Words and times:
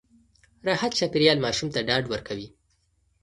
راحت 0.67 0.91
چاپېريال 0.99 1.39
ماشوم 1.45 1.69
ته 1.75 1.79
ډاډ 1.87 2.03
ورکوي. 2.09 2.47